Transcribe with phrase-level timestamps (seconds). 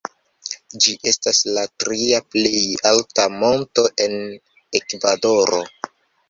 [0.85, 2.63] Ĝi estas la tria plej
[2.93, 4.17] alta monto en
[4.81, 5.63] Ekvadoro.